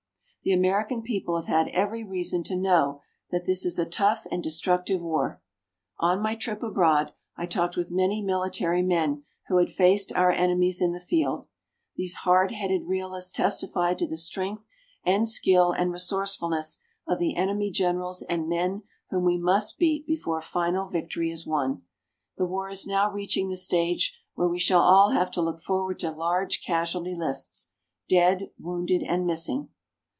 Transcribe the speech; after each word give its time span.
The 0.43 0.53
American 0.53 1.03
people 1.03 1.35
have 1.35 1.45
had 1.45 1.67
every 1.67 2.03
reason 2.03 2.41
to 2.45 2.55
know 2.55 2.99
that 3.29 3.45
this 3.45 3.63
is 3.63 3.77
a 3.77 3.85
tough 3.85 4.25
and 4.31 4.41
destructive 4.41 4.99
war. 4.99 5.39
On 5.99 6.19
my 6.19 6.33
trip 6.33 6.63
abroad, 6.63 7.13
I 7.37 7.45
talked 7.45 7.77
with 7.77 7.91
many 7.91 8.23
military 8.23 8.81
men 8.81 9.23
who 9.49 9.57
had 9.57 9.69
faced 9.69 10.11
our 10.15 10.31
enemies 10.31 10.81
in 10.81 10.93
the 10.93 10.99
field. 10.99 11.45
These 11.95 12.15
hard 12.25 12.53
headed 12.53 12.85
realists 12.87 13.31
testify 13.31 13.93
to 13.93 14.07
the 14.07 14.17
strength 14.17 14.67
and 15.03 15.29
skill 15.29 15.73
and 15.73 15.91
resourcefulness 15.91 16.79
of 17.07 17.19
the 17.19 17.35
enemy 17.35 17.69
generals 17.69 18.23
and 18.23 18.49
men 18.49 18.81
whom 19.11 19.23
we 19.25 19.37
must 19.37 19.77
beat 19.77 20.07
before 20.07 20.41
final 20.41 20.87
victory 20.87 21.29
is 21.29 21.45
won. 21.45 21.83
The 22.37 22.47
war 22.47 22.67
is 22.67 22.87
now 22.87 23.11
reaching 23.11 23.49
the 23.49 23.57
stage 23.57 24.17
where 24.33 24.47
we 24.49 24.57
shall 24.57 24.81
all 24.81 25.11
have 25.11 25.29
to 25.33 25.41
look 25.41 25.61
forward 25.61 25.99
to 25.99 26.09
large 26.09 26.63
casualty 26.63 27.13
lists 27.13 27.69
dead, 28.09 28.49
wounded 28.57 29.03
and 29.07 29.27
missing. 29.27 29.69